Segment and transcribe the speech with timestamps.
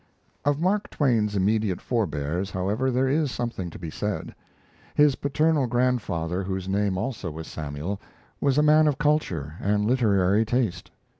[0.43, 4.33] Of Mark Twain's immediate forebears, however, there is something to be said.
[4.95, 8.01] His paternal grandfather, whose name also was Samuel,
[8.39, 10.89] was a man of culture and literary taste.